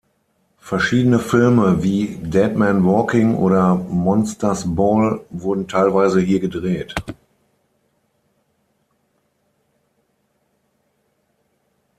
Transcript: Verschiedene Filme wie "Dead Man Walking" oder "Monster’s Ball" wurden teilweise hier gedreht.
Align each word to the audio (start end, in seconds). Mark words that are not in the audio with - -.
Verschiedene 0.57 1.19
Filme 1.19 1.83
wie 1.83 2.17
"Dead 2.23 2.55
Man 2.55 2.83
Walking" 2.83 3.35
oder 3.35 3.75
"Monster’s 3.75 4.63
Ball" 4.65 5.23
wurden 5.29 5.67
teilweise 5.67 6.19
hier 6.19 6.39
gedreht. 6.39 6.95